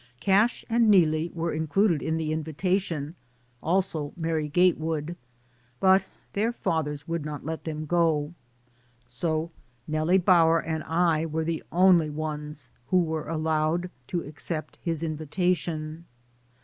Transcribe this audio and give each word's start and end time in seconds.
Cash 0.19 0.65
and 0.67 0.89
Neelie 0.89 1.29
were 1.35 1.53
included 1.53 2.01
in 2.01 2.17
the 2.17 2.31
in 2.31 2.43
vitation, 2.43 3.13
also 3.61 4.13
Mary 4.17 4.49
Gatewood, 4.49 5.15
but 5.79 6.07
their 6.33 6.51
fa 6.51 6.81
thers 6.83 7.07
would 7.07 7.23
not 7.23 7.45
let 7.45 7.65
them 7.65 7.85
go. 7.85 8.33
So 9.05 9.51
Nellie 9.87 10.17
Bower 10.17 10.57
and 10.59 10.83
I 10.85 11.27
were 11.27 11.43
the 11.43 11.61
only 11.71 12.09
ones 12.09 12.71
who 12.87 13.03
were 13.03 13.27
allowed 13.29 13.91
to 14.07 14.21
accept 14.23 14.79
his 14.81 15.03
invitation. 15.03 16.05